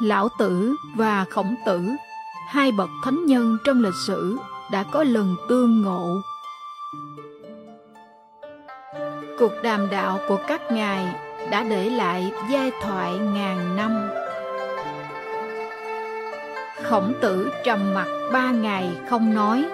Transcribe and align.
Lão 0.00 0.28
Tử 0.38 0.74
và 0.96 1.24
Khổng 1.30 1.54
Tử, 1.66 1.82
hai 2.48 2.72
bậc 2.72 2.90
thánh 3.04 3.26
nhân 3.26 3.58
trong 3.64 3.82
lịch 3.82 3.94
sử 4.06 4.36
đã 4.72 4.84
có 4.92 5.04
lần 5.04 5.36
tương 5.48 5.82
ngộ. 5.82 6.20
Cuộc 9.38 9.52
đàm 9.62 9.90
đạo 9.90 10.18
của 10.28 10.38
các 10.48 10.60
ngài 10.72 11.14
đã 11.50 11.62
để 11.62 11.90
lại 11.90 12.32
giai 12.50 12.70
thoại 12.82 13.18
ngàn 13.18 13.76
năm. 13.76 14.08
Khổng 16.82 17.12
tử 17.20 17.50
trầm 17.64 17.94
mặt 17.94 18.06
ba 18.32 18.50
ngày 18.50 18.90
không 19.08 19.34
nói 19.34 19.64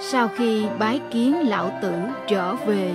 sau 0.00 0.28
khi 0.36 0.66
bái 0.78 1.00
kiến 1.10 1.48
lão 1.48 1.72
tử 1.82 1.92
trở 2.26 2.54
về. 2.54 2.94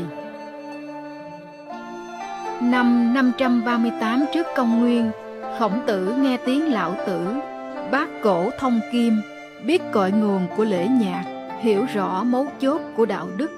Năm 2.61 3.13
538 3.13 4.25
trước 4.33 4.47
công 4.55 4.79
nguyên, 4.79 5.11
khổng 5.59 5.81
tử 5.87 6.13
nghe 6.17 6.37
tiếng 6.37 6.73
lão 6.73 6.95
tử, 7.07 7.27
bác 7.91 8.07
cổ 8.23 8.49
thông 8.59 8.79
kim, 8.91 9.21
biết 9.63 9.81
cội 9.91 10.11
nguồn 10.11 10.47
của 10.57 10.63
lễ 10.63 10.87
nhạc, 10.87 11.23
hiểu 11.59 11.85
rõ 11.93 12.23
mấu 12.23 12.45
chốt 12.59 12.81
của 12.97 13.05
đạo 13.05 13.27
đức. 13.37 13.51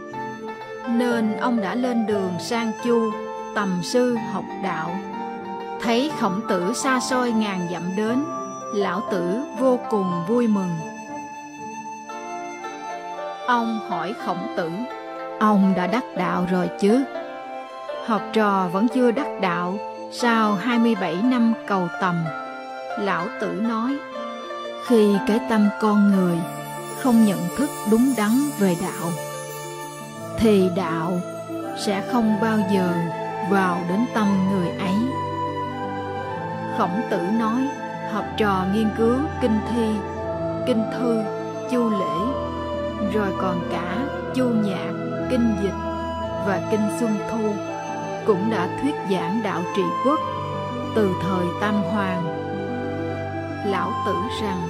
Nên 0.90 1.38
ông 1.38 1.62
đã 1.62 1.76
lên 1.76 2.06
đường 2.06 2.32
sang 2.40 2.72
Chu, 2.84 3.12
tầm 3.56 3.80
sư 3.84 4.18
học 4.32 4.44
đạo. 4.64 4.96
Thấy 5.82 6.12
khổng 6.20 6.42
tử 6.50 6.74
xa 6.74 7.00
xôi 7.00 7.32
ngàn 7.32 7.60
dặm 7.72 7.84
đến, 7.98 8.24
lão 8.76 9.02
tử 9.12 9.42
vô 9.60 9.80
cùng 9.90 10.24
vui 10.28 10.48
mừng. 10.48 10.76
Ông 13.48 13.80
hỏi 13.90 14.14
khổng 14.26 14.54
tử, 14.58 14.72
ông 15.40 15.74
đã 15.78 15.88
đắc 15.88 16.04
đạo 16.18 16.46
rồi 16.52 16.70
chứ? 16.80 17.04
Học 18.06 18.22
trò 18.34 18.68
vẫn 18.74 18.88
chưa 18.88 19.12
đắc 19.12 19.28
đạo, 19.42 19.78
sau 20.14 20.56
27 20.56 21.16
năm 21.24 21.54
cầu 21.68 21.88
tầm. 22.02 22.16
Lão 23.00 23.28
tử 23.42 23.48
nói, 23.62 23.98
khi 24.88 25.16
cái 25.28 25.40
tâm 25.50 25.70
con 25.82 26.12
người 26.12 26.38
không 27.02 27.26
nhận 27.26 27.40
thức 27.58 27.70
đúng 27.92 28.14
đắn 28.18 28.32
về 28.60 28.76
đạo, 28.82 29.12
thì 30.38 30.70
đạo 30.76 31.12
sẽ 31.78 32.04
không 32.12 32.40
bao 32.42 32.58
giờ 32.74 32.94
vào 33.50 33.78
đến 33.90 34.06
tâm 34.14 34.28
người 34.52 34.70
ấy. 34.70 34.96
Khổng 36.78 37.02
tử 37.10 37.22
nói, 37.40 37.68
học 38.12 38.26
trò 38.38 38.66
nghiên 38.74 38.90
cứu 38.98 39.16
kinh 39.42 39.60
thi, 39.70 39.88
kinh 40.68 40.84
thư, 40.98 41.22
chu 41.72 41.90
lễ, 41.90 42.34
rồi 43.14 43.34
còn 43.42 43.70
cả 43.72 43.98
chu 44.36 44.46
nhạc, 44.46 44.92
kinh 45.30 45.56
dịch 45.64 45.80
và 46.48 46.62
kinh 46.72 46.90
xuân 47.00 47.16
thu 47.32 47.71
cũng 48.26 48.50
đã 48.50 48.70
thuyết 48.82 48.96
giảng 49.12 49.44
đạo 49.44 49.62
trị 49.76 49.82
quốc 50.06 50.20
từ 50.96 51.10
thời 51.22 51.46
Tam 51.62 51.74
Hoàng. 51.74 52.24
Lão 53.66 53.92
tử 54.06 54.16
rằng, 54.42 54.70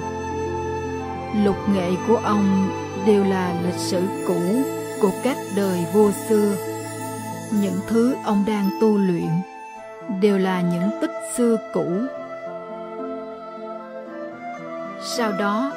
lục 1.44 1.56
nghệ 1.74 1.90
của 2.08 2.16
ông 2.16 2.68
đều 3.06 3.24
là 3.24 3.54
lịch 3.64 3.78
sử 3.78 4.02
cũ 4.26 4.42
của 5.00 5.10
các 5.22 5.36
đời 5.56 5.86
vua 5.92 6.10
xưa. 6.28 6.56
Những 7.60 7.80
thứ 7.86 8.14
ông 8.24 8.44
đang 8.46 8.70
tu 8.80 8.98
luyện 8.98 9.30
đều 10.20 10.38
là 10.38 10.60
những 10.60 10.90
tích 11.00 11.14
xưa 11.36 11.56
cũ. 11.72 11.86
Sau 15.02 15.32
đó, 15.32 15.72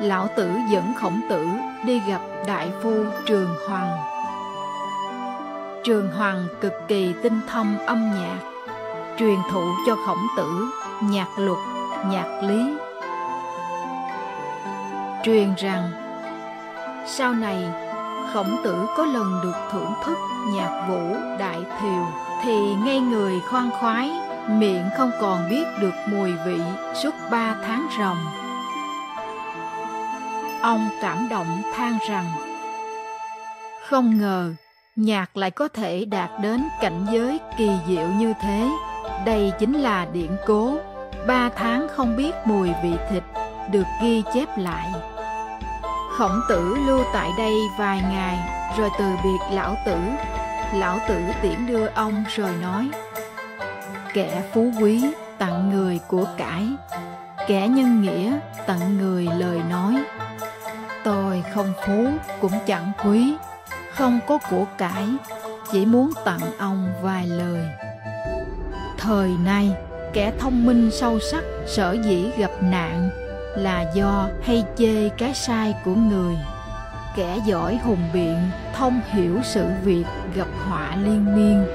lão 0.00 0.28
tử 0.36 0.50
dẫn 0.70 0.94
khổng 1.00 1.20
tử 1.30 1.46
đi 1.84 2.00
gặp 2.08 2.20
đại 2.46 2.70
phu 2.82 2.92
Trường 3.26 3.54
Hoàng. 3.68 4.19
Trường 5.84 6.08
Hoàng 6.10 6.46
cực 6.60 6.72
kỳ 6.88 7.14
tinh 7.22 7.40
thông 7.46 7.78
âm 7.86 8.12
nhạc, 8.14 8.38
truyền 9.18 9.38
thụ 9.52 9.62
cho 9.86 9.96
khổng 10.06 10.26
tử 10.36 10.70
nhạc 11.02 11.28
luật, 11.38 11.58
nhạc 12.06 12.40
lý. 12.42 12.76
Truyền 15.24 15.54
rằng, 15.58 15.90
sau 17.06 17.34
này 17.34 17.64
khổng 18.32 18.56
tử 18.64 18.86
có 18.96 19.06
lần 19.06 19.40
được 19.42 19.56
thưởng 19.72 19.92
thức 20.04 20.18
nhạc 20.54 20.86
vũ 20.88 21.16
đại 21.38 21.58
thiều 21.80 22.06
thì 22.42 22.74
ngay 22.74 23.00
người 23.00 23.40
khoan 23.50 23.70
khoái 23.70 24.10
miệng 24.48 24.84
không 24.98 25.10
còn 25.20 25.50
biết 25.50 25.64
được 25.80 25.94
mùi 26.06 26.32
vị 26.46 26.60
suốt 27.02 27.14
ba 27.30 27.56
tháng 27.66 27.88
ròng 27.98 28.18
ông 30.62 30.88
cảm 31.02 31.28
động 31.28 31.62
than 31.74 31.98
rằng 32.08 32.24
không 33.88 34.18
ngờ 34.18 34.54
nhạc 34.96 35.36
lại 35.36 35.50
có 35.50 35.68
thể 35.68 36.04
đạt 36.04 36.30
đến 36.42 36.64
cảnh 36.80 37.06
giới 37.12 37.40
kỳ 37.58 37.70
diệu 37.88 38.06
như 38.06 38.32
thế. 38.40 38.70
Đây 39.26 39.52
chính 39.58 39.72
là 39.72 40.06
điển 40.12 40.30
cố. 40.46 40.78
Ba 41.26 41.50
tháng 41.56 41.88
không 41.88 42.16
biết 42.16 42.34
mùi 42.44 42.70
vị 42.82 42.92
thịt 43.10 43.22
được 43.70 43.86
ghi 44.02 44.22
chép 44.34 44.58
lại. 44.58 44.92
Khổng 46.18 46.40
tử 46.48 46.76
lưu 46.86 47.04
tại 47.12 47.30
đây 47.38 47.54
vài 47.78 48.02
ngày, 48.02 48.38
rồi 48.78 48.90
từ 48.98 49.04
biệt 49.24 49.38
lão 49.52 49.76
tử. 49.86 49.96
Lão 50.74 50.98
tử 51.08 51.20
tiễn 51.42 51.66
đưa 51.66 51.86
ông 51.86 52.24
rồi 52.36 52.50
nói, 52.62 52.88
kẻ 54.14 54.42
phú 54.54 54.72
quý 54.80 55.04
tặng 55.38 55.70
người 55.70 56.00
của 56.08 56.24
cải, 56.36 56.66
kẻ 57.46 57.68
nhân 57.68 58.02
nghĩa 58.02 58.38
tặng 58.66 58.98
người 58.98 59.28
lời 59.38 59.60
nói. 59.70 60.02
Tôi 61.04 61.44
không 61.54 61.72
phú 61.86 62.06
cũng 62.40 62.52
chẳng 62.66 62.92
quý 63.04 63.34
không 64.00 64.20
có 64.28 64.38
của 64.50 64.64
cải, 64.78 65.04
chỉ 65.72 65.86
muốn 65.86 66.10
tặng 66.24 66.58
ông 66.58 66.92
vài 67.02 67.26
lời. 67.26 67.66
Thời 68.98 69.30
nay, 69.44 69.72
kẻ 70.12 70.32
thông 70.38 70.66
minh 70.66 70.90
sâu 70.92 71.18
sắc, 71.20 71.44
sở 71.66 71.96
dĩ 72.04 72.30
gặp 72.38 72.50
nạn 72.60 73.10
là 73.56 73.84
do 73.94 74.28
hay 74.42 74.64
chê 74.78 75.08
cái 75.08 75.34
sai 75.34 75.74
của 75.84 75.94
người. 75.94 76.34
Kẻ 77.16 77.38
giỏi 77.46 77.76
hùng 77.76 78.08
biện, 78.12 78.50
thông 78.74 79.00
hiểu 79.06 79.38
sự 79.44 79.64
việc 79.84 80.04
gặp 80.34 80.48
họa 80.68 80.96
liên 80.96 81.36
miên 81.36 81.66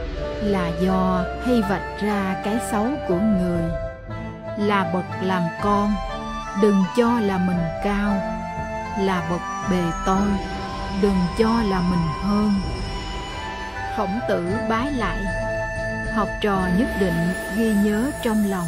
là 0.42 0.72
do 0.81 1.24
hay 1.46 1.62
vạch 1.69 2.02
ra 2.02 2.36
cái 2.46 2.57
xấu 2.72 2.88
của 3.07 3.19
người. 3.19 3.63
Là 4.57 4.92
bậc 4.94 5.06
làm 5.22 5.44
con, 5.63 5.94
đừng 6.62 6.84
cho 6.97 7.19
là 7.19 7.38
mình 7.38 7.62
cao. 7.84 8.13
Là 9.00 9.28
bậc 9.30 9.42
bề 9.72 9.84
tôi 10.06 10.28
đừng 11.01 11.17
cho 11.38 11.61
là 11.69 11.81
mình 11.89 12.07
hơn. 12.22 12.51
Khổng 13.97 14.19
tử 14.29 14.53
bái 14.69 14.91
lại, 14.91 15.23
học 16.16 16.28
trò 16.41 16.67
nhất 16.79 16.89
định 17.00 17.33
ghi 17.57 17.73
nhớ 17.83 18.11
trong 18.23 18.50
lòng. 18.50 18.67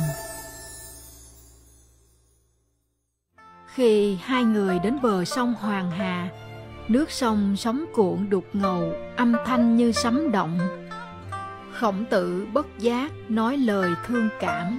Khi 3.73 4.17
hai 4.23 4.43
người 4.43 4.79
đến 4.79 5.01
bờ 5.01 5.25
sông 5.25 5.53
hoàng 5.53 5.91
hà, 5.91 6.29
nước 6.87 7.11
sông 7.11 7.55
sóng 7.57 7.85
cuộn 7.93 8.29
đục 8.29 8.45
ngầu, 8.53 8.93
âm 9.17 9.35
thanh 9.45 9.77
như 9.77 9.91
sấm 9.91 10.31
động. 10.31 10.59
Khổng 11.73 12.05
tử 12.09 12.47
bất 12.53 12.67
giác 12.79 13.11
nói 13.29 13.57
lời 13.57 13.91
thương 14.07 14.29
cảm. 14.39 14.77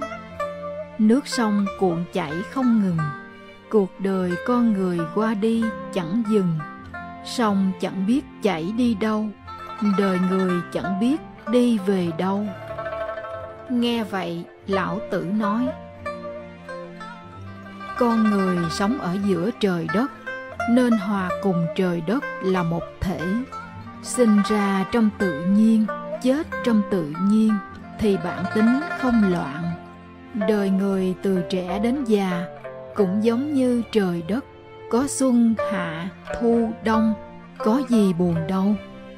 Nước 0.97 1.27
sông 1.27 1.65
cuộn 1.79 2.03
chảy 2.13 2.33
không 2.51 2.83
ngừng, 2.83 2.97
cuộc 3.69 3.99
đời 3.99 4.31
con 4.47 4.73
người 4.73 4.99
qua 5.15 5.33
đi 5.33 5.63
chẳng 5.93 6.23
dừng 6.29 6.59
sông 7.25 7.71
chẳng 7.81 8.05
biết 8.07 8.21
chảy 8.43 8.71
đi 8.77 8.93
đâu, 8.93 9.25
đời 9.97 10.19
người 10.29 10.61
chẳng 10.73 10.99
biết 10.99 11.17
đi 11.51 11.77
về 11.77 12.07
đâu. 12.17 12.45
Nghe 13.69 14.03
vậy, 14.03 14.45
lão 14.67 14.99
tử 15.11 15.23
nói, 15.23 15.67
con 17.97 18.23
người 18.23 18.57
sống 18.71 18.97
ở 18.99 19.17
giữa 19.25 19.49
trời 19.59 19.87
đất, 19.93 20.11
nên 20.69 20.91
hòa 20.93 21.29
cùng 21.43 21.65
trời 21.75 22.01
đất 22.07 22.23
là 22.41 22.63
một 22.63 22.83
thể. 23.01 23.21
Sinh 24.03 24.41
ra 24.49 24.85
trong 24.91 25.09
tự 25.17 25.45
nhiên, 25.45 25.85
chết 26.23 26.47
trong 26.63 26.81
tự 26.91 27.13
nhiên, 27.21 27.53
thì 27.99 28.17
bản 28.23 28.43
tính 28.55 28.79
không 28.99 29.31
loạn. 29.31 29.63
Đời 30.33 30.69
người 30.69 31.15
từ 31.21 31.41
trẻ 31.49 31.79
đến 31.83 32.03
già 32.03 32.45
cũng 32.95 33.23
giống 33.23 33.53
như 33.53 33.81
trời 33.91 34.23
đất 34.27 34.45
có 34.89 35.07
xuân, 35.07 35.55
hạ, 35.71 36.09
thu, 36.41 36.71
đông. 36.83 37.13
Có 37.57 37.81
gì 37.89 38.13
buồn 38.13 38.35
đâu. 38.47 38.75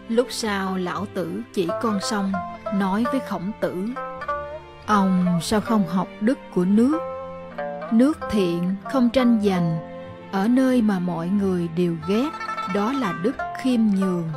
Lúc 0.07 0.27
sau, 0.29 0.77
lão 0.77 1.05
tử 1.13 1.41
chỉ 1.53 1.67
con 1.81 1.99
sông, 2.01 2.31
nói 2.73 3.03
với 3.11 3.21
khổng 3.29 3.51
tử. 3.59 3.85
Ông 4.85 5.39
sao 5.41 5.61
không 5.61 5.87
học 5.87 6.07
đức 6.21 6.37
của 6.53 6.65
nước? 6.65 6.99
Nước 7.91 8.17
thiện, 8.31 8.75
không 8.83 9.09
tranh 9.09 9.39
giành. 9.43 9.77
Ở 10.31 10.47
nơi 10.47 10.81
mà 10.81 10.99
mọi 10.99 11.27
người 11.27 11.67
đều 11.75 11.95
ghét, 12.07 12.29
đó 12.73 12.93
là 12.93 13.13
đức 13.23 13.35
khiêm 13.63 13.79
nhường. 13.99 14.29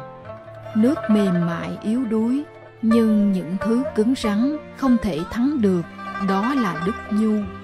Nước 0.77 0.95
mềm 1.11 1.47
mại, 1.47 1.71
yếu 1.83 2.05
đuối, 2.05 2.43
nhưng 2.83 3.33
những 3.33 3.57
thứ 3.61 3.83
cứng 3.95 4.15
rắn 4.17 4.57
không 4.77 4.97
thể 5.03 5.19
thắng 5.31 5.61
được, 5.61 5.83
đó 6.29 6.55
là 6.55 6.83
đức 6.87 6.95
nhu 7.11 7.64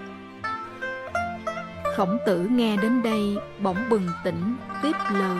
khổng 1.96 2.18
tử 2.26 2.48
nghe 2.50 2.76
đến 2.76 3.02
đây 3.02 3.36
bỗng 3.62 3.88
bừng 3.90 4.08
tỉnh 4.24 4.56
tiếp 4.82 4.96
lời 5.12 5.38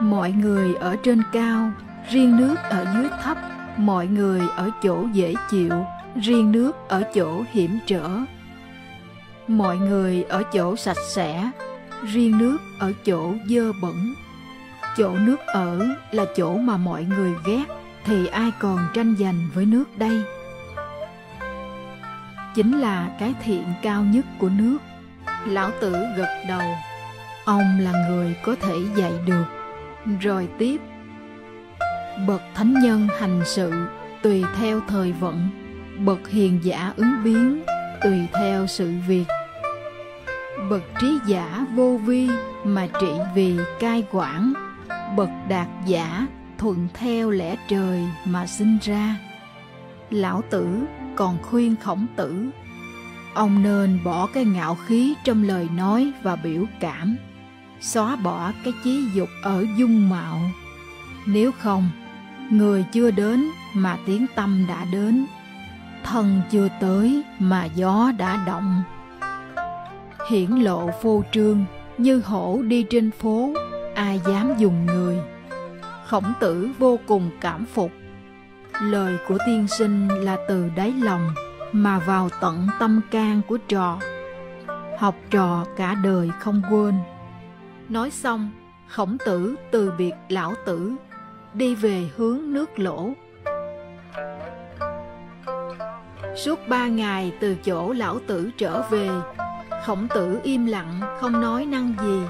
mọi 0.00 0.32
người 0.32 0.74
ở 0.74 0.96
trên 1.02 1.22
cao 1.32 1.70
riêng 2.10 2.36
nước 2.36 2.56
ở 2.70 2.86
dưới 2.94 3.08
thấp 3.22 3.38
mọi 3.76 4.06
người 4.06 4.40
ở 4.56 4.70
chỗ 4.82 5.06
dễ 5.12 5.34
chịu 5.50 5.72
riêng 6.20 6.52
nước 6.52 6.88
ở 6.88 7.02
chỗ 7.14 7.44
hiểm 7.50 7.78
trở. 7.86 8.10
Mọi 9.48 9.78
người 9.78 10.22
ở 10.22 10.42
chỗ 10.52 10.76
sạch 10.76 10.96
sẽ, 11.08 11.50
riêng 12.04 12.38
nước 12.38 12.58
ở 12.78 12.92
chỗ 13.04 13.34
dơ 13.50 13.72
bẩn. 13.82 14.14
Chỗ 14.96 15.14
nước 15.18 15.40
ở 15.46 15.86
là 16.10 16.24
chỗ 16.36 16.56
mà 16.56 16.76
mọi 16.76 17.04
người 17.04 17.32
ghét, 17.46 17.64
thì 18.04 18.26
ai 18.26 18.50
còn 18.58 18.78
tranh 18.94 19.16
giành 19.18 19.48
với 19.54 19.66
nước 19.66 19.84
đây? 19.98 20.22
Chính 22.54 22.78
là 22.78 23.16
cái 23.20 23.34
thiện 23.42 23.64
cao 23.82 24.04
nhất 24.04 24.24
của 24.38 24.48
nước. 24.48 24.78
Lão 25.46 25.70
Tử 25.80 25.92
gật 26.16 26.42
đầu. 26.48 26.76
Ông 27.44 27.78
là 27.80 27.92
người 28.08 28.36
có 28.42 28.54
thể 28.60 28.74
dạy 28.96 29.12
được. 29.26 29.44
Rồi 30.20 30.48
tiếp. 30.58 30.80
Bậc 32.26 32.42
thánh 32.54 32.74
nhân 32.82 33.08
hành 33.18 33.42
sự 33.44 33.72
tùy 34.22 34.44
theo 34.58 34.80
thời 34.88 35.12
vận, 35.12 35.48
bậc 35.98 36.28
hiền 36.28 36.60
giả 36.62 36.92
ứng 36.96 37.24
biến 37.24 37.62
tùy 38.02 38.26
theo 38.32 38.66
sự 38.66 38.92
việc. 39.06 39.24
Bậc 40.70 40.82
trí 41.00 41.18
giả 41.26 41.66
vô 41.74 42.00
vi 42.04 42.28
mà 42.64 42.86
trị 43.00 43.12
vì 43.34 43.56
cai 43.80 44.04
quản, 44.10 44.52
bậc 45.16 45.28
đạt 45.48 45.68
giả 45.86 46.26
thuận 46.58 46.88
theo 46.94 47.30
lẽ 47.30 47.56
trời 47.68 48.04
mà 48.24 48.46
sinh 48.46 48.78
ra. 48.82 49.16
Lão 50.10 50.42
Tử 50.50 50.66
còn 51.16 51.38
khuyên 51.42 51.74
khổng 51.82 52.06
tử 52.16 52.50
ông 53.36 53.62
nên 53.62 53.98
bỏ 54.04 54.26
cái 54.26 54.44
ngạo 54.44 54.74
khí 54.74 55.14
trong 55.24 55.42
lời 55.42 55.68
nói 55.76 56.12
và 56.22 56.36
biểu 56.36 56.64
cảm, 56.80 57.16
xóa 57.80 58.16
bỏ 58.16 58.52
cái 58.64 58.72
chí 58.84 59.04
dục 59.14 59.28
ở 59.42 59.66
dung 59.76 60.08
mạo. 60.08 60.40
Nếu 61.26 61.52
không, 61.52 61.88
người 62.50 62.84
chưa 62.92 63.10
đến 63.10 63.50
mà 63.74 63.98
tiếng 64.06 64.26
tâm 64.34 64.64
đã 64.68 64.84
đến, 64.92 65.26
thân 66.04 66.40
chưa 66.50 66.68
tới 66.80 67.22
mà 67.38 67.64
gió 67.64 68.12
đã 68.18 68.44
động. 68.46 68.82
Hiển 70.30 70.50
lộ 70.50 70.90
phô 71.02 71.24
trương, 71.32 71.64
như 71.98 72.20
hổ 72.24 72.62
đi 72.62 72.86
trên 72.90 73.10
phố, 73.10 73.54
ai 73.94 74.20
dám 74.28 74.54
dùng 74.58 74.86
người. 74.86 75.16
Khổng 76.06 76.32
tử 76.40 76.68
vô 76.78 76.98
cùng 77.06 77.30
cảm 77.40 77.64
phục. 77.74 77.90
Lời 78.80 79.16
của 79.28 79.38
tiên 79.46 79.66
sinh 79.68 80.08
là 80.08 80.36
từ 80.48 80.70
đáy 80.76 80.92
lòng 80.92 81.30
mà 81.72 81.98
vào 81.98 82.28
tận 82.40 82.68
tâm 82.78 83.00
can 83.10 83.40
của 83.48 83.58
trò. 83.68 83.98
Học 84.98 85.14
trò 85.30 85.64
cả 85.76 85.94
đời 85.94 86.30
không 86.40 86.62
quên. 86.70 86.94
Nói 87.88 88.10
xong, 88.10 88.50
khổng 88.88 89.16
tử 89.24 89.56
từ 89.70 89.92
biệt 89.98 90.12
lão 90.28 90.54
tử, 90.66 90.92
đi 91.54 91.74
về 91.74 92.10
hướng 92.16 92.52
nước 92.52 92.78
lỗ. 92.78 93.10
Suốt 96.36 96.68
ba 96.68 96.86
ngày 96.86 97.32
từ 97.40 97.54
chỗ 97.54 97.92
lão 97.92 98.18
tử 98.26 98.50
trở 98.58 98.82
về, 98.82 99.10
khổng 99.84 100.08
tử 100.14 100.40
im 100.42 100.66
lặng 100.66 101.00
không 101.20 101.40
nói 101.40 101.66
năng 101.66 101.94
gì. 102.00 102.20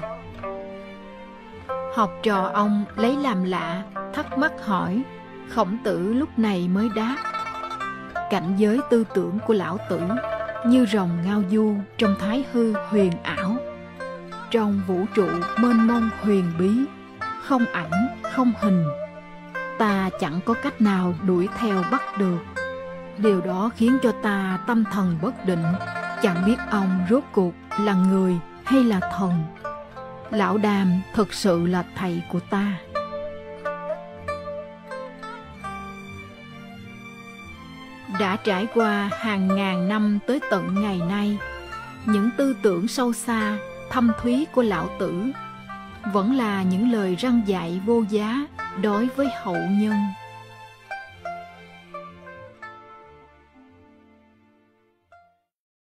Học 1.95 2.11
trò 2.23 2.51
ông 2.53 2.85
lấy 2.95 3.15
làm 3.15 3.43
lạ, 3.43 3.83
thắc 4.13 4.37
mắc 4.37 4.51
hỏi, 4.65 5.01
khổng 5.49 5.77
tử 5.83 6.13
lúc 6.13 6.39
này 6.39 6.67
mới 6.67 6.89
đáp 6.95 7.17
cảnh 8.29 8.55
giới 8.57 8.79
tư 8.89 9.03
tưởng 9.13 9.39
của 9.47 9.53
lão 9.53 9.77
tử, 9.89 10.01
như 10.65 10.85
rồng 10.85 11.09
ngao 11.25 11.43
du 11.51 11.75
trong 11.97 12.15
thái 12.19 12.45
hư 12.51 12.73
huyền 12.73 13.11
ảo. 13.23 13.55
Trong 14.51 14.81
vũ 14.87 15.05
trụ 15.15 15.27
mênh 15.57 15.87
mông 15.87 16.09
huyền 16.21 16.51
bí, 16.59 16.71
không 17.43 17.65
ảnh, 17.73 18.21
không 18.33 18.51
hình, 18.61 18.85
ta 19.77 20.09
chẳng 20.19 20.39
có 20.45 20.53
cách 20.53 20.81
nào 20.81 21.13
đuổi 21.27 21.47
theo 21.57 21.83
bắt 21.91 22.01
được. 22.17 22.39
Điều 23.17 23.41
đó 23.41 23.69
khiến 23.75 23.97
cho 24.03 24.11
ta 24.23 24.59
tâm 24.67 24.83
thần 24.91 25.17
bất 25.21 25.45
định, 25.45 25.63
chẳng 26.21 26.45
biết 26.45 26.57
ông 26.71 26.99
rốt 27.09 27.23
cuộc 27.31 27.53
là 27.79 27.93
người 27.93 28.35
hay 28.63 28.83
là 28.83 28.99
thần. 29.17 29.43
Lão 30.31 30.57
đàm 30.57 31.01
thực 31.13 31.33
sự 31.33 31.65
là 31.65 31.83
thầy 31.95 32.21
của 32.31 32.39
ta. 32.39 32.73
Đã 38.19 38.37
trải 38.43 38.67
qua 38.73 39.09
hàng 39.13 39.55
ngàn 39.55 39.87
năm 39.87 40.19
tới 40.27 40.39
tận 40.49 40.81
ngày 40.81 41.01
nay. 41.09 41.37
Những 42.05 42.29
tư 42.37 42.55
tưởng 42.61 42.87
sâu 42.87 43.13
xa, 43.13 43.57
thâm 43.89 44.11
thúy 44.21 44.47
của 44.53 44.61
lão 44.61 44.89
tử 44.99 45.23
vẫn 46.13 46.35
là 46.35 46.63
những 46.63 46.91
lời 46.91 47.15
răng 47.15 47.41
dạy 47.45 47.81
vô 47.85 48.03
giá 48.09 48.47
đối 48.81 49.07
với 49.15 49.27
hậu 49.43 49.57
nhân. 49.69 49.95